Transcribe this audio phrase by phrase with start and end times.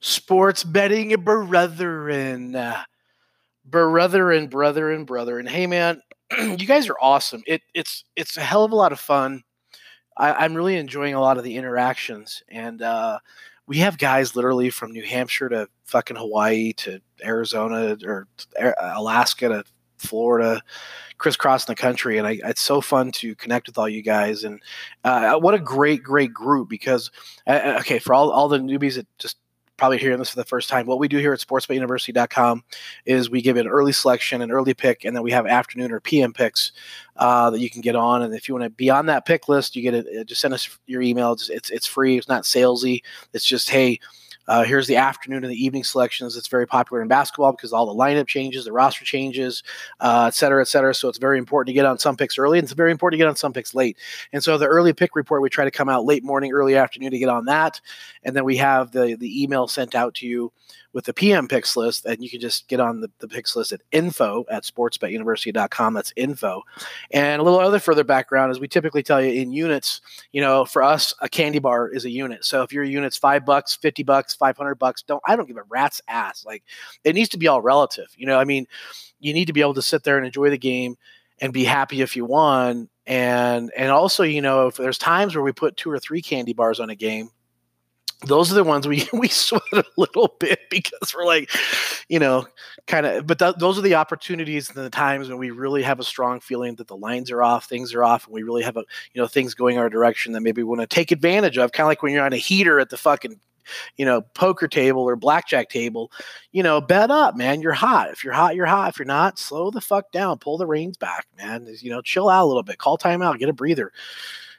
[0.00, 2.74] sports betting brethren,
[3.64, 5.46] brethren, brethren, brethren.
[5.46, 6.00] Hey, man,
[6.38, 7.42] you guys are awesome.
[7.46, 9.42] It, it's it's a hell of a lot of fun.
[10.16, 13.20] I, am really enjoying a lot of the interactions, and uh,
[13.66, 18.26] we have guys literally from New Hampshire to fucking Hawaii to Arizona or
[18.96, 19.64] Alaska to
[19.98, 20.60] Florida,
[21.18, 24.42] crisscrossing the country, and I, it's so fun to connect with all you guys.
[24.42, 24.60] And
[25.04, 26.68] uh, what a great, great group!
[26.68, 27.10] Because
[27.46, 29.36] uh, uh okay, for all all the newbies that just
[29.78, 32.64] probably hearing this for the first time, what we do here at sportsbetuniversity.com
[33.06, 36.00] is we give an early selection, an early pick, and then we have afternoon or
[36.00, 36.72] PM picks
[37.16, 38.22] uh, that you can get on.
[38.22, 40.26] And if you want to be on that pick list, you get it.
[40.26, 41.32] Just send us your email.
[41.32, 42.18] It's, it's, it's free.
[42.18, 43.02] It's not salesy.
[43.32, 44.00] It's just, hey,
[44.48, 46.36] uh, here's the afternoon and the evening selections.
[46.36, 49.62] It's very popular in basketball because all the lineup changes, the roster changes,
[50.00, 50.94] uh, et cetera, et cetera.
[50.94, 53.22] So it's very important to get on some picks early, and it's very important to
[53.22, 53.96] get on some picks late.
[54.32, 57.12] And so the early pick report, we try to come out late morning, early afternoon
[57.12, 57.80] to get on that,
[58.24, 60.52] and then we have the the email sent out to you
[60.92, 63.72] with the PM picks list, and you can just get on the, the picks list
[63.72, 65.94] at info at sportsbetuniversity.com.
[65.94, 66.62] That's info.
[67.10, 70.00] And a little other further background is we typically tell you in units,
[70.32, 72.44] you know, for us, a candy bar is a unit.
[72.44, 75.62] So if your unit's five bucks, 50 bucks, 500 bucks, don't, I don't give a
[75.68, 76.44] rat's ass.
[76.46, 76.64] Like
[77.04, 78.08] it needs to be all relative.
[78.16, 78.66] You know, I mean,
[79.20, 80.96] you need to be able to sit there and enjoy the game
[81.40, 82.88] and be happy if you won.
[83.06, 86.52] And, and also, you know, if there's times where we put two or three candy
[86.52, 87.30] bars on a game,
[88.26, 91.50] those are the ones we we sweat a little bit because we're like,
[92.08, 92.46] you know,
[92.86, 93.26] kind of.
[93.26, 96.40] But th- those are the opportunities and the times when we really have a strong
[96.40, 99.20] feeling that the lines are off, things are off, and we really have a you
[99.20, 101.72] know things going our direction that maybe we want to take advantage of.
[101.72, 103.38] Kind of like when you're on a heater at the fucking
[103.96, 106.10] you know poker table or blackjack table.
[106.50, 107.60] You know, bet up, man.
[107.60, 108.10] You're hot.
[108.10, 108.90] If you're hot, you're hot.
[108.90, 110.38] If you're not, slow the fuck down.
[110.38, 111.68] Pull the reins back, man.
[111.80, 112.78] You know, chill out a little bit.
[112.78, 113.92] Call time out Get a breather.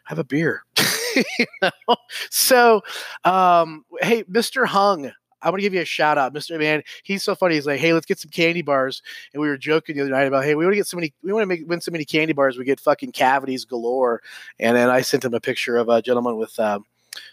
[0.10, 0.64] Have a beer.
[1.16, 1.96] you know?
[2.32, 2.82] So,
[3.26, 4.66] um, hey, Mr.
[4.66, 5.12] Hung,
[5.44, 6.58] I want to give you a shout out, Mr.
[6.58, 6.82] Man.
[7.04, 7.54] He's so funny.
[7.54, 9.04] He's like, hey, let's get some candy bars.
[9.34, 11.14] And we were joking the other night about, hey, we want to get so many,
[11.22, 14.24] we want to make win so many candy bars, we get fucking cavities galore.
[14.58, 16.86] And then I sent him a picture of a gentleman with um,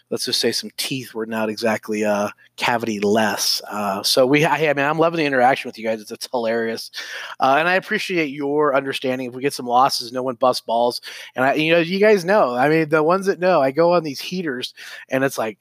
[0.09, 3.61] let's just say some teeth were not exactly uh, cavity less.
[3.69, 6.01] Uh, so we, I, I mean, I'm loving the interaction with you guys.
[6.01, 6.91] It's, it's hilarious,
[7.39, 9.27] uh, and I appreciate your understanding.
[9.27, 11.01] If we get some losses, no one busts balls,
[11.35, 12.55] and I, you know, you guys know.
[12.55, 14.73] I mean, the ones that know, I go on these heaters,
[15.09, 15.59] and it's like.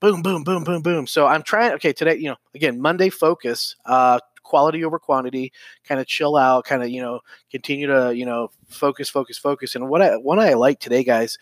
[0.00, 1.06] Boom, boom, boom, boom, boom.
[1.06, 1.72] So I'm trying.
[1.74, 3.74] Okay, today, you know, again, Monday focus.
[3.86, 4.18] Uh,
[4.54, 7.18] quality over quantity, kind of chill out, kind of, you know,
[7.50, 9.74] continue to, you know, focus, focus, focus.
[9.74, 11.38] And what I, what I like today, guys,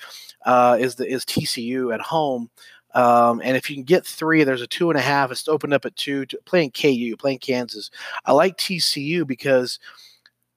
[0.46, 2.48] uh, is the, is TCU at home.
[2.94, 5.30] Um, and if you can get three, there's a two and a half.
[5.30, 6.24] It's opened up at two.
[6.24, 7.90] To, playing KU, playing Kansas.
[8.24, 9.78] I like TCU because,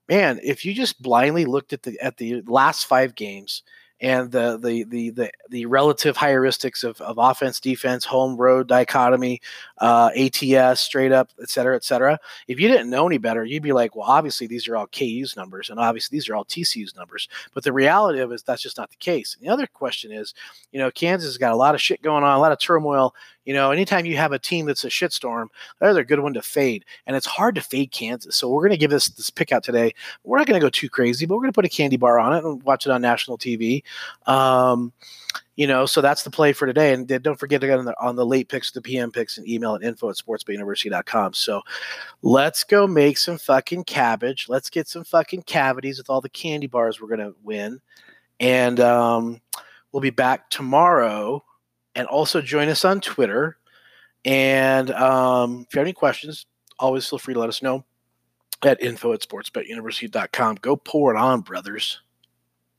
[0.07, 3.63] man, if you just blindly looked at the at the last five games
[4.01, 9.41] and the the the the, the relative heuristics of, of offense, defense, home road dichotomy,
[9.79, 12.19] uh, ATS, straight up, et cetera, et cetera.
[12.47, 15.35] If you didn't know any better, you'd be like, well, obviously these are all KU's
[15.35, 17.29] numbers, and obviously these are all TCU's numbers.
[17.53, 19.35] But the reality of it is that's just not the case.
[19.35, 20.33] And the other question is,
[20.71, 23.15] you know, Kansas has got a lot of shit going on, a lot of turmoil.
[23.45, 25.47] You know, anytime you have a team that's a shitstorm,
[25.79, 28.35] they're a good one to fade, and it's hard to fade Kansas.
[28.35, 29.93] So we're going to give this this pick out today.
[30.23, 32.19] We're not going to go too crazy, but we're going to put a candy bar
[32.19, 33.83] on it and watch it on national TV.
[34.27, 34.91] Um,
[35.55, 36.93] you know, so that's the play for today.
[36.93, 39.47] And don't forget to get on the, on the late picks, the PM picks, and
[39.47, 41.33] email at info at sportsbetuniversity.com.
[41.33, 41.61] So
[42.21, 44.47] let's go make some fucking cabbage.
[44.49, 47.79] Let's get some fucking cavities with all the candy bars we're going to win.
[48.39, 49.41] And um,
[49.91, 51.43] we'll be back tomorrow.
[51.95, 53.57] And also join us on Twitter.
[54.25, 56.45] And um, if you have any questions,
[56.77, 57.85] always feel free to let us know
[58.63, 60.55] at info at sportsbetuniversity.com.
[60.61, 62.01] Go pour it on, brothers.